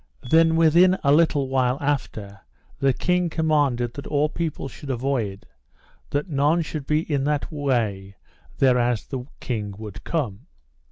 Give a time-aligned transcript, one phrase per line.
[0.31, 2.39] Then within a little while after,
[2.79, 5.45] the king commanded that all people should avoid,
[6.09, 8.15] that none should be in that way
[8.57, 10.47] thereas the king would come.